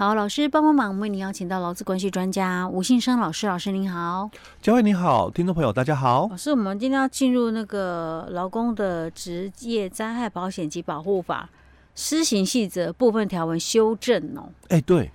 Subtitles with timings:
[0.00, 4.30] 好，老师帮帮忙，我们为您邀请到劳资关系专家吴信生老师，老师您好。
[4.62, 6.26] 嘉惠你好，听众朋友大家好。
[6.30, 11.50] 老师，我们今天要进入那个劳工的职业灾害保险及保护法
[11.94, 14.48] 施行细则部分条文修正哦。
[14.68, 15.10] 哎、欸，对，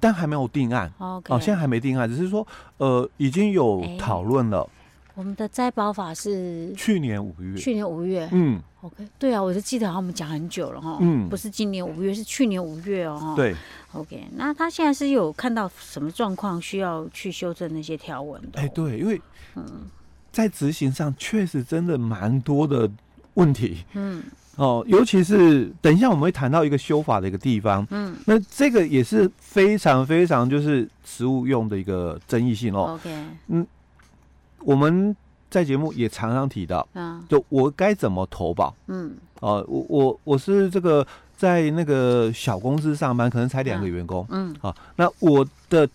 [0.00, 0.92] 但还没有定案。
[0.98, 2.44] 哦，现在还没定案，只是说
[2.78, 4.62] 呃已经有讨论了。
[4.62, 4.70] 欸
[5.14, 13.54] 我们的灾保法是去年五月，去年五月，嗯，OK，对啊，我就记得好像我们讲很久了哈，嗯，不是今年五月，是去年五月哦，对
[13.92, 18.60] ，OK，那他现在是有看到什么状况需要去修正那些条文的？
[18.60, 19.20] 哎，对，因为
[19.54, 19.64] 嗯，
[20.32, 22.90] 在执行上确实真的蛮多的
[23.34, 24.22] 问题，嗯，
[24.56, 33.66] 哦，尤其是等一下我们会谈到一个修法的一个地方，嗯，那这个也是非常非常就是实务用的一个争议性哦，OK，嗯。
[34.60, 35.14] 我们
[35.48, 41.06] 在节目也常常提到，嗯，就我该怎么投保，嗯，哦、呃，我我我是这个
[41.36, 45.88] 在那个小公司上班，可能才两个员工，嗯，好、哦，那我的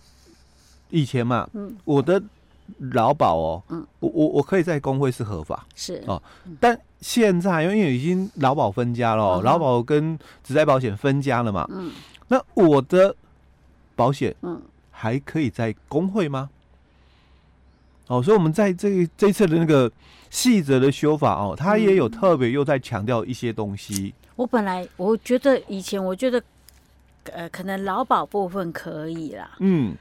[0.90, 2.22] 以前嘛，嗯，我的
[2.92, 6.02] 劳保哦，嗯，我我我可以在工会是合法，是。
[6.06, 6.20] 哦，
[6.58, 11.90] 但现在因为已经劳保分家了，劳、嗯、保跟职灾保险分家了嘛，嗯，
[12.28, 13.14] 那我的
[13.94, 14.60] 保险，嗯，
[14.90, 16.48] 还可以在工会吗？
[18.12, 19.90] 哦，所以我们在这这次的那个
[20.28, 24.12] 细则的修法哦，他也有特别又在强调一些东西。
[24.36, 26.42] 我本来我觉得以前我觉得，
[27.32, 29.94] 呃，可能劳保部分可以啦，嗯，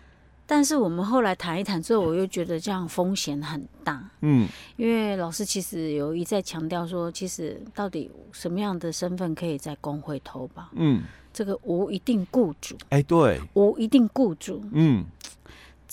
[0.45, 15.05] 但是我们后来谈一谈之后，我又觉得这样风险很大，嗯，因为老师其实有一再强调说，其实到底什么样的身份可以在工会投保，嗯，这个无一定雇主，哎、欸，对，无一定雇主，嗯。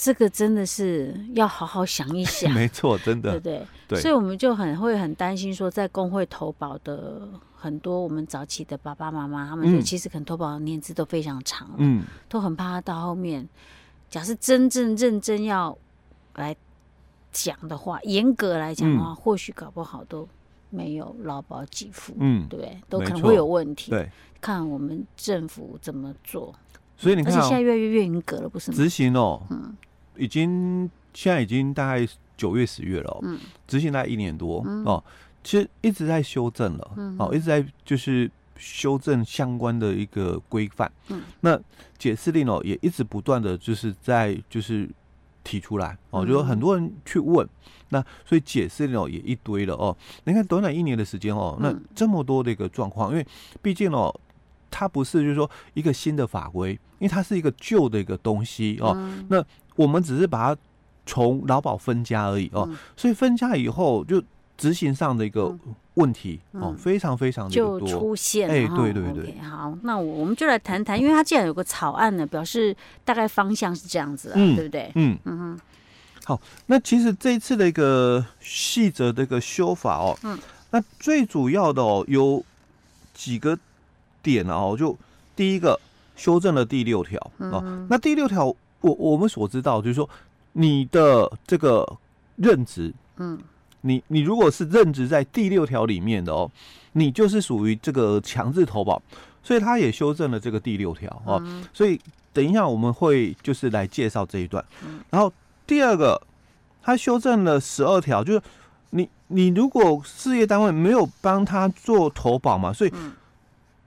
[0.01, 3.67] 这个真的是要好好想一想， 没错，真的，对不对？
[3.89, 13.49] 对，所以我们就很会很担心说，在工会投保的很多我们早期的爸爸妈妈，他们就其实可能投保的年资都非常长，嗯，都很怕他到后面，
[14.09, 15.77] 假设真正认真要
[16.37, 16.55] 来
[17.33, 20.29] 讲的话，严格来讲的话，嗯、或许搞不好都
[20.71, 24.09] 没有劳保给付，嗯，对，都可能会有问题，对，
[24.41, 26.55] 看我们政府怎么做。
[26.97, 28.77] 所以你看、哦，而且现在越来越越严格了，不是吗？
[28.77, 29.77] 执行哦，嗯。
[30.19, 32.07] 已经现在已经大概
[32.37, 35.03] 九月十月了，喔，嗯，执行大概一年多，嗯，哦，
[35.43, 41.59] 其实一直在修正了，嗯，哦，一直在就是修正相关的一个规范，嗯，那
[41.97, 44.89] 解释令哦也一直不断的就是在就是
[45.43, 47.49] 提出来，哦，就有很多人去问，
[47.89, 53.27] 那所以解释令哦也一堆了哦，你看短短一年的时间哦，那这么多的一个状况，因为
[53.63, 54.15] 毕竟哦，
[54.71, 58.97] 它不是就是说一个新的法规，因为它是一个旧的一个东西哦，
[59.29, 59.45] 那。
[59.79, 60.61] 我们只是把它
[61.07, 64.21] 从劳保分家而已哦，嗯、所以分家以后就
[64.57, 65.57] 执行上的一个
[65.95, 68.51] 问题、嗯、哦，非常非常的多就出现。
[68.51, 69.33] 哎，对对对。
[69.33, 74.91] Okay, 好，那我们就来谈谈，因为它既然有个草案呢，表示大概方向是这样子啊，嗯、对不对？
[74.97, 75.61] 嗯嗯哼。
[76.25, 80.37] 好，那其实这一次的一个细则的一个修法哦，嗯，
[80.73, 82.45] 那最主要的哦有
[83.15, 83.57] 几个
[84.31, 84.97] 点哦，就
[85.35, 85.79] 第一个
[86.17, 88.55] 修正了第六条哦，嗯、那第六条。
[88.81, 90.09] 我我们所知道就是说，
[90.53, 91.85] 你的这个
[92.37, 93.37] 任职，嗯，
[93.81, 96.49] 你你如果是任职在第六条里面的哦，
[96.93, 99.03] 你就是属于这个强制投保，
[99.43, 101.43] 所以他也修正了这个第六条哦。
[101.73, 102.01] 所以
[102.33, 104.65] 等一下我们会就是来介绍这一段。
[105.11, 105.33] 然后
[105.67, 106.23] 第二个，
[106.81, 108.41] 他修正了十二条，就是
[108.91, 112.93] 你你如果事业单位没有帮他做投保嘛，所以。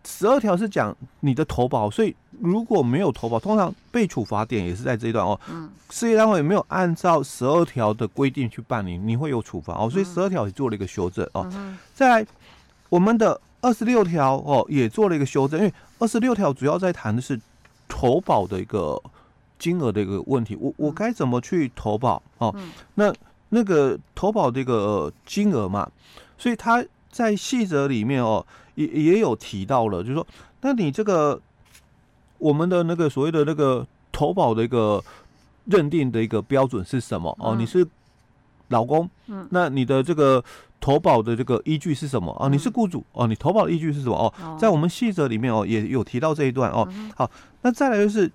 [0.03, 5.39] 十二条是讲你的投保，所以如果没有投保，通常被处罚点也是在这一段哦。
[5.49, 5.69] 嗯。
[5.91, 9.89] 事业单位没有按照十二条的规定去办理，你会有处罚哦。
[9.89, 11.47] 所以十二条也做了一个修正哦。
[11.53, 11.77] 嗯。
[11.93, 12.27] 再来，
[12.89, 17.39] 我们的二十六条哦也做了一个修正，因为二十六条主要在谈的是
[17.87, 18.99] 投保的一个
[19.59, 20.57] 金额的一个问题。
[20.59, 22.55] 我我该怎么去投保哦？
[22.95, 23.13] 那
[23.49, 25.87] 那个投保这个金额嘛，
[26.37, 28.43] 所以它在细则里面哦。
[28.87, 30.25] 也也有提到了，就是说，
[30.61, 31.39] 那你这个
[32.37, 35.03] 我们的那个所谓的那个投保的一个
[35.65, 37.35] 认定的一个标准是什么？
[37.39, 37.87] 哦，你是
[38.69, 40.43] 老公，嗯，那你的这个
[40.79, 42.35] 投保的这个依据是什么？
[42.39, 44.15] 哦，你是雇主，哦，你投保的依据是什么？
[44.15, 46.87] 哦，在我们细则里面哦，也有提到这一段哦。
[47.15, 47.29] 好，
[47.61, 48.31] 那再来就是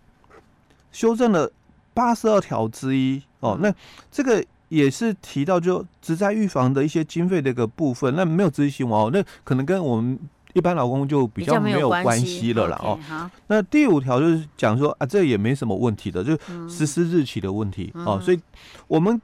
[0.93, 1.51] 修正了
[1.95, 3.73] 八十二条之一哦，那
[4.11, 4.45] 这个。
[4.69, 10.19] 也是提到就职灾预防的一些经费的一个部分，那没有执行哦，那可能跟我们
[10.57, 12.99] 一般劳工就比较没有关系了啦哦。
[12.99, 16.35] Okay, 那第五条就是讲说啊，这也没什么问题的，就
[16.67, 18.19] 实施日期的问题、嗯、哦。
[18.19, 18.41] 所以
[18.89, 19.21] 我们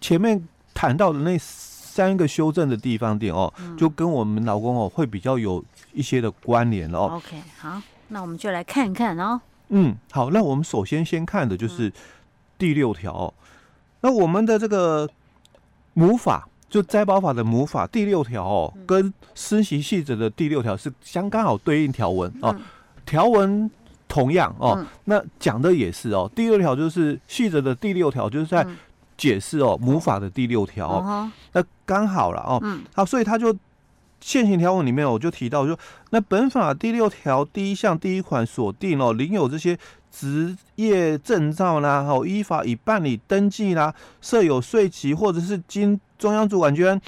[0.00, 0.40] 前面
[0.72, 7.16] 谈到的那三个修正的地方点哦，嗯、就跟我们劳工哦会比较有一些的关联了哦。
[7.16, 9.40] OK，好，那我们就来看一看哦。
[9.70, 11.92] 嗯，好，那我们首先先看的就是
[12.56, 13.34] 第六条。
[14.02, 15.10] 那我们的这个
[15.94, 22.56] 母法，就灾保法的母法第六条哦，跟施行细则的第六条是相刚好对应条文哦。
[23.04, 23.70] 条文
[24.08, 26.30] 同样哦，那讲的也是哦。
[26.34, 28.66] 第六条就是细则的第六条，就是在
[29.18, 31.28] 解释哦母法的第六条。
[31.52, 32.62] 那刚好了哦。
[32.94, 33.54] 好，所以他就。
[34.22, 35.78] 现行条文里面，我就提到说，
[36.10, 39.78] 那本法第六条第一项第一款锁定哦，领有这些
[40.10, 47.00] 职业证照啦，哦，依法已办理登记啦，设有税籍或者是经中央主管机关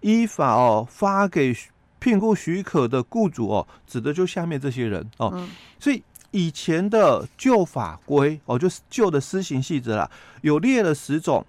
[0.00, 1.56] 依法哦发给
[1.98, 5.46] 聘雇许可的雇主哦，指的就下面这些人哦。
[5.78, 10.10] 所以以前的旧法规哦，就是旧的施行细则啦，
[10.42, 11.44] 有列了十种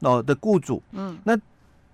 [0.00, 1.38] 哦的雇主，嗯，那。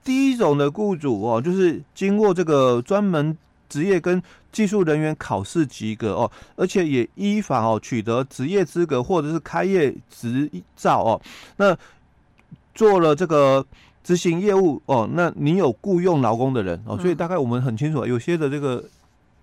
[0.04, 3.36] 第一种的雇主哦，就是经过这个专门
[3.68, 11.20] 职业跟技术人员考试及格哦，而且也依法哦取得职业资格或者是开业执照哦，
[11.56, 11.76] 那
[12.74, 13.64] 做了这个
[14.02, 18.82] 执行业务哦，那你有雇佣劳工的人哦，所以大概我们很清楚，有些的这个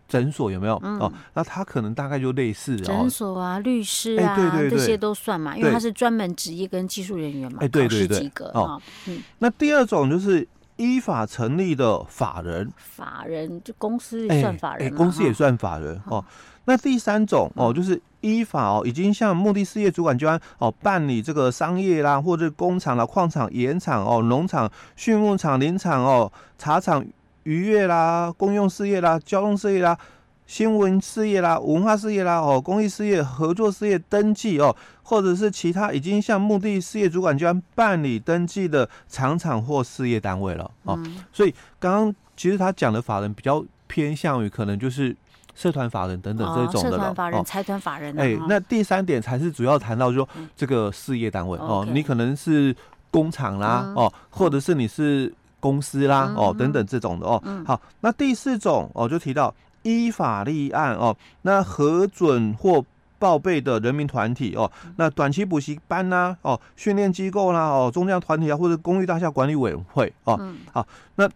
[0.08, 1.14] 诊所有没有、嗯、哦？
[1.36, 8.82] 那他可能大概就类似诊所啊、律师啊，对对对，这些都算嘛，因为他是专门职业跟技术人员嘛，哎，对对对，及格哦。
[9.08, 10.48] 嗯，那第二种就是。
[10.78, 16.24] 依法成立的法人，法人就公司也算法人，公司也算法人哦。
[16.66, 27.06] 那第三种哦，就是依法哦，已经向目的事业主管机关哦办理这个商业啦，或者工厂啦、矿场、盐场哦、农场、畜牧场、林场哦、茶厂、
[27.44, 29.98] 渔业啦、公用事业啦、交通事业啦。
[30.48, 40.94] 新闻事业啦、文化事业啦、哦，公益事业、合作事业登记哦，或者是其他已经向目的事业主管机关办理登记的厂厂或事业单位了哦。
[41.04, 45.16] 嗯、所以刚刚其实他讲的法人比较偏向于可能就是
[45.56, 46.98] 社团法人等等这种的了。
[46.98, 48.16] 社团法人、财团法人。
[48.20, 52.76] 哎，那第三点才是主要谈到说这个事业单位、嗯、哦，你可能是
[53.10, 57.42] 工厂啦、嗯、哦，或者是你是公司啦、嗯、哦等等这种的哦。
[57.46, 59.52] 嗯、好，那第四种哦就提到。
[59.86, 62.84] 依法立案哦，那核准或
[63.20, 70.88] 报备的人民团体哦，那短期补习班呐、啊、哦，训练机构啦哦，宗教团体啊，或者公寓大厦管理委员会哦，嗯、好，
[71.18, 71.30] 那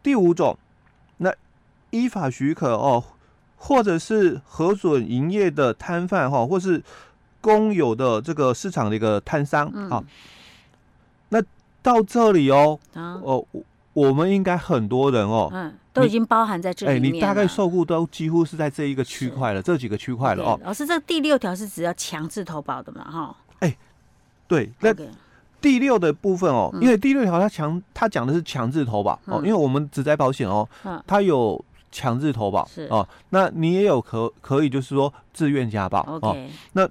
[0.00, 0.56] 第五种，
[1.16, 1.34] 那
[1.90, 3.02] 依法许可哦，
[3.56, 6.80] 或者是核准营业的摊贩哈，或是
[7.40, 10.04] 公有的这个市场的一个摊商啊，
[11.30, 11.42] 那
[11.82, 13.44] 到这里哦，哦。
[13.96, 17.10] 我们应该很多人哦，嗯，都已经包含在这里面。
[17.10, 20.60] 哎，你大概受雇都几乎是在这一个区块了，这几个区块了哦。
[20.62, 23.10] 老师，这第六条是只要强制投保的嘛？
[23.10, 23.76] 哈，哎，
[24.46, 24.94] 对，那
[25.60, 30.68] 第六的部分哦，因为第六条它强，它讲的是强制投保哦，因为我们职灾保险哦，
[31.06, 36.36] 它有强制投保是哦，那你也有可可以就是说自愿加保哦，
[36.72, 36.88] 那。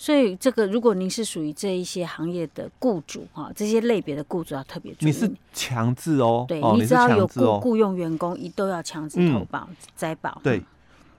[0.00, 5.10] 所以，这个如果您是属于这一些行业的雇主哈，这些类别的雇主要特别注意。
[5.10, 10.40] 你是强制哦，对，你只要有雇雇佣员工，一都要强制投保灾保。
[10.42, 10.64] 对，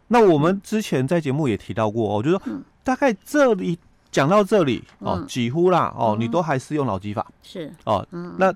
[0.08, 2.42] 那我们之前在节目也提到过哦，就是说
[2.84, 3.78] 大概这里
[4.12, 8.04] 讲到这里哦，几乎啦哦，你都还是用老基法是哦，
[8.40, 8.52] 那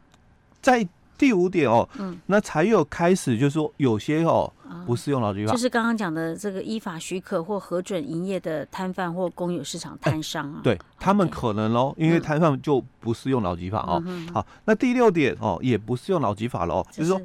[0.60, 0.88] 在。
[1.18, 4.52] 第五点哦，嗯，那才有开始，就是说有些哦，
[4.86, 14.04] 不适用劳基法，就是刚刚讲的这个依法许可或核准营业的摊贩或公有市场摊商啊，对他们可能喽，因为摊贩就不适用劳基法哦。
[14.34, 17.22] 好，那第六点哦，也不适用劳基法了哦，就是说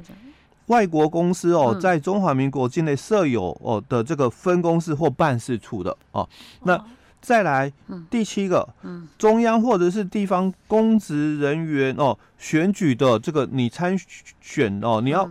[0.67, 6.27] 外国公司哦，在中华民国境内设有哦的这个分公司或办事处的哦，
[6.63, 6.83] 那。
[7.23, 7.71] 再来，
[8.09, 13.95] 第七个，嗯，中央或者是地方公职人员哦，选举的这个你参
[14.41, 15.29] 选哦，你要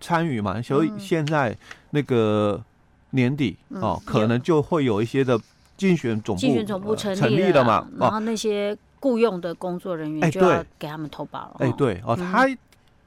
[0.00, 1.56] 参与嘛，所以现在
[1.90, 2.60] 那个
[3.10, 5.38] 年底哦，可能就会有一些的
[5.76, 12.48] 竞选总部竞选总部成立了嘛，然后那些雇佣的工作人员就要给他们投保了，哎，对哦，他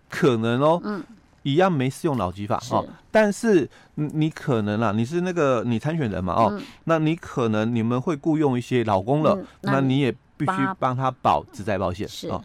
[0.10, 1.04] 可能哦，嗯。
[1.46, 12.30] 一样没适用老基法哦，但是你你可能啊，你是那个你参选人嘛哦，嗯、那你可能你们会雇佣一些老公了，嗯、那，那你也必须帮他保职灾保险是。
[12.30, 12.42] 哦。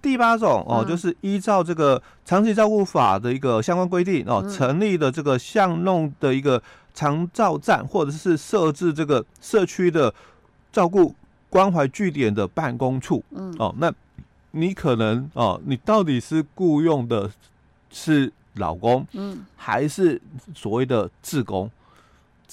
[0.00, 6.62] 第八种哦，嗯、就是依照这个长期照顾法的一个相关规定哦，嗯、成立的这个巷弄的一个
[6.94, 10.12] 长照站，或者是设置这个社区的
[10.72, 11.14] 照顾
[11.50, 13.54] 关怀据点的办公处，嗯。
[13.58, 13.92] 哦，那
[14.52, 17.30] 你可能哦，你到底是雇佣的。
[17.90, 20.20] 是老公，嗯，还是
[20.54, 21.64] 所谓的志工，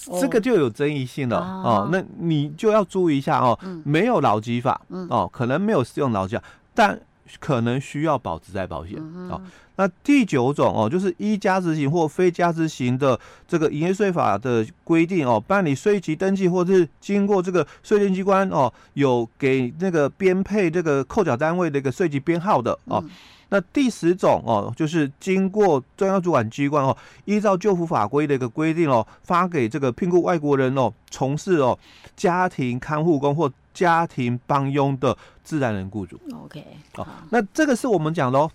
[0.07, 1.89] 哦、这个就有争议性了哦，哦。
[1.91, 6.97] 那你就要注意一下哦，嗯、没有劳基法，嗯、哦，可能没有适用劳基法，但
[7.39, 8.97] 可能需要保值在保险
[9.29, 9.41] 啊。
[9.77, 23.03] 那第九种哦，就是依加值型或非加值型的这个营业税法的规定哦，办理税籍登记或者是经过这个税捐机关哦，有给那个编配这个扣缴单位的一个税籍编号的哦。
[23.49, 31.77] 那第十种哦，就是经过中央主管机关哦，依照旧服法规的一个规定哦，发给这个聘雇外国人哦，从事哦
[32.15, 36.19] 家庭看护工或家庭帮佣的自然人雇主。
[36.33, 36.65] OK，
[36.95, 38.49] 好，那这个是我们讲的哦，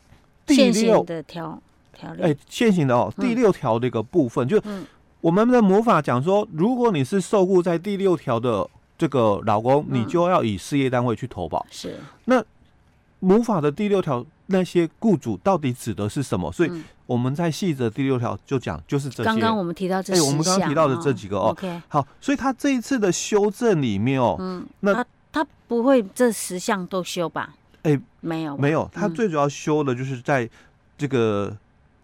[0.44, 1.62] 第六的条
[1.92, 4.60] 条例，哎，现行的哦，第六条的一个部分，就
[5.20, 11.64] 我们的魔法讲说，如果你是受雇在第六条的这个老公，你就要以事业单位去投保。
[11.70, 12.42] 是，那
[13.20, 14.26] 魔法的第六条。
[14.50, 16.52] 那些雇主到底指的是什么？
[16.52, 16.70] 所以
[17.06, 19.24] 我们在细则第六条就讲，就是这些。
[19.24, 21.50] 刚刚我们提到这，哎，我们刚刚提到的这几个哦。
[21.50, 27.54] OK，好，所以他这一次的修正里面哦，嗯，那他，他不会这十项都修吧？
[27.82, 30.48] 哎，没有，没有，他最主要修的就是在
[30.98, 31.56] 这个。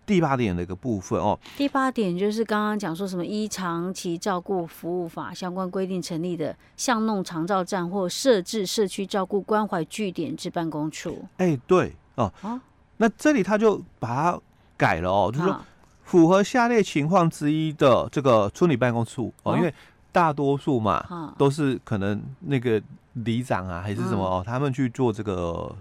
[0.07, 11.25] 第八点的一个部分哦，第八点就是刚刚讲说什么依长期照顾服务法相关规定成立的巷弄长照站或设置社区照顾关怀据点之办公处。
[11.39, 12.61] 哎，对哦，啊，
[12.99, 14.41] 那这里他就把它
[14.77, 15.61] 改了哦，就是说
[16.03, 19.73] 符合下列情况之一的这个村里办公处哦，因为
[20.13, 22.83] 大多数嘛都是可能那个
[23.13, 25.75] 里长啊还是什么哦，他们去做这个。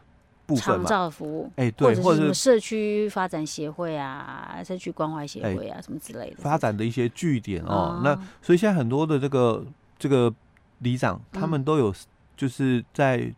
[0.58, 8.00] 长照服务，哎，对，或者是社区发展协会啊，社区关怀协会啊，什么之类的，发展的一些据点哦。
[8.04, 9.66] 那所以现在很多的这个
[9.98, 10.32] 这个
[10.82, 11.92] 里长，他们都有
[12.38, 13.34] 就是在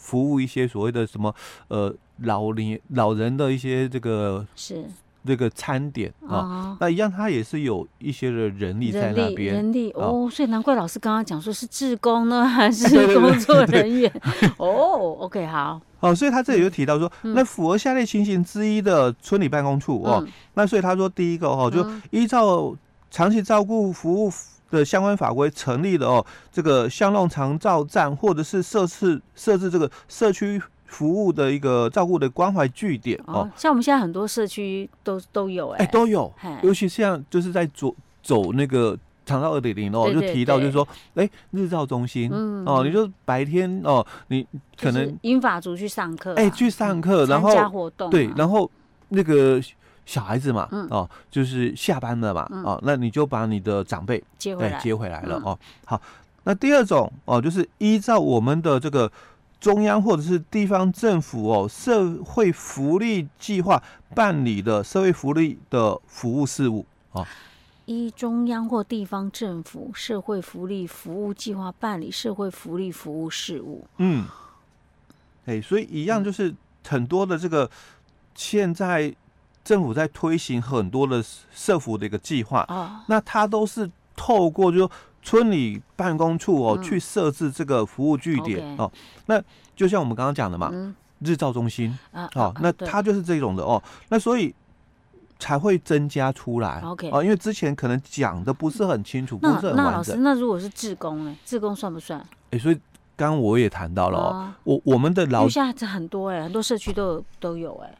[0.00, 1.32] 服务一些所谓的什么
[1.68, 4.84] 呃老年老人的一些这个是
[5.26, 6.76] 这个餐点啊。
[6.80, 10.28] 那一样，他也是有一些的人力在那边，人力哦。
[10.32, 14.10] 所以难怪老师刚刚讲说是志工呢，还是 工作人员？
[14.56, 15.80] 哦，OK，好。
[16.00, 22.74] 哦，所以他这里就提到说，那符合下列情形之一的村里办公处哦，那所以他说第一个哦，就依照
[23.10, 24.32] 长期照顾服务
[24.70, 38.96] 的相关法规成立了哦，这个巷弄长照站或者是设置设置这个社区服务的一个照顾的关怀据点哦，像我们现在很多社区都都有哎，都有，尤其像就是在走走那个。
[39.26, 40.82] 长照二点零哦，就提到就是说，
[41.14, 44.44] 哎、欸，日照中心，嗯、哦，你就白天哦，你
[44.76, 48.68] 可能英法族去上课、啊，哎、欸，去上课，然后参加活动、啊，对，然后
[49.10, 49.60] 那个
[50.06, 55.58] 小孩子嘛，嗯、哦，就是下班了嘛，嗯、哦，那你就把你的长辈接回来，接回来了、嗯、哦。
[55.84, 56.00] 好，
[56.44, 59.10] 那第二种哦，就是依照我们的这个
[59.60, 63.82] 中央或者是地方政府哦，社会福利计划
[64.14, 67.22] 办理的社会福利的服务事务啊。
[67.22, 67.26] 哦
[67.86, 73.84] 依中央或地方政府社会福利服务计划办理社会福利服务事务。
[73.96, 74.26] 嗯，
[75.46, 76.54] 哎，所以一样就是
[76.86, 77.68] 很多的这个
[78.36, 79.12] 现在
[79.64, 84.90] 政府在推行很多的社服的一个计划哦，那它都是透过就
[85.22, 88.90] 村里办公处哦去设置这个服务据点哦。
[89.26, 89.42] 那
[89.74, 90.72] 就像我们刚刚讲的嘛，
[91.20, 93.82] 日照中心啊，哦，那它就是这种的哦。
[94.08, 94.54] 那所以。
[95.42, 99.76] 才会增加出来，OK 哦，因为之前可能讲的不是很清楚，不是很完整。
[99.76, 101.34] 那老师，那如果是自工呢？
[101.46, 102.20] 自工算不算？
[102.20, 102.74] 哎、欸，所以
[103.16, 107.98] 刚刚我也谈到了哦，啊、我我们的劳现在很多哎、欸，很多社区都有都有哎、欸，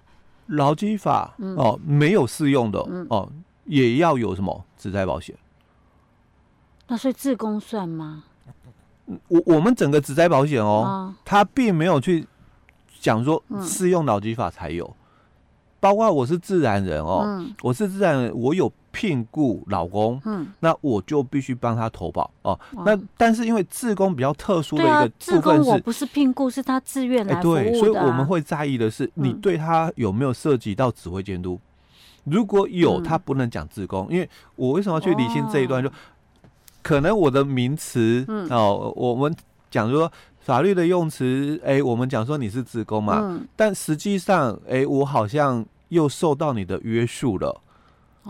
[0.50, 3.30] 劳基法、嗯、哦没有适用的、嗯、哦，
[3.64, 5.34] 也要有什么职灾保险？
[6.86, 8.24] 那所以自工算吗？
[9.28, 12.26] 我我们整个职灾保险哦，他、啊、并没有去
[13.00, 14.84] 讲说适用劳基法才有。
[14.86, 14.94] 嗯
[15.80, 22.58] 包括我是自然人哦，嗯、我是自然人，我有聘雇老公，嗯，那我就必须帮他投保哦。
[22.74, 27.40] 哇那但是因为自工比较特殊的一个部分是，我不是聘雇，是他自愿来。
[27.40, 31.60] 对，所以我们会在意的是，你对他有没有涉及到指挥监督？
[32.24, 35.84] 嗯、如果有，他不能讲自工，嗯、因为我为什么要去理清这一段？
[35.84, 35.94] 哦、就
[36.82, 39.34] 可能我的名词、嗯、哦，我们
[39.70, 40.10] 讲说。
[40.42, 47.60] 法律的用词，哎、欸，我们讲说你是自工嘛，嗯、但实际上，哎、欸，我好像又受到你的约束了。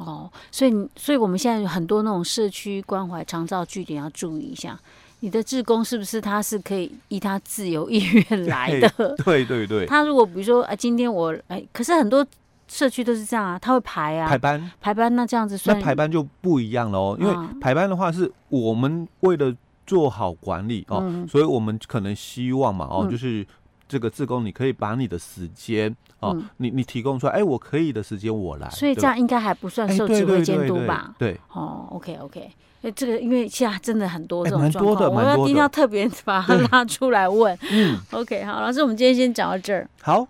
[0.05, 4.79] 哦，所以，所以我们现在有很多那种社区关怀长照据点要注意一下，
[5.21, 8.89] 你的志工是不是他是可以依他自由意愿来的？
[9.25, 9.87] 对对对。
[9.87, 12.27] 他如果比如说，哎，今天我哎，可是很多
[12.67, 19.55] 社区都是这样啊，他会排啊，排班排班，那这样子算，那排班就不一样了哦，因为排班的话是我们为了。
[19.87, 23.45] 做好管理哦，嗯、所以我们可能希望嘛哦，嗯、就是
[23.91, 31.13] 这个自工，你可以把你的时间哦，嗯、你你提供出来，哎，我可以的时间我来，所以这样应该还不算受指挥监督吧？
[31.19, 32.49] 对，哦，OK OK，
[32.83, 37.59] 哎，这个因为现在真的很多这种状况，我要一定要特别把它拉出来问。
[37.73, 39.91] 嗯，OK，好，老师，我们今天先讲到这儿。
[40.01, 40.29] 好。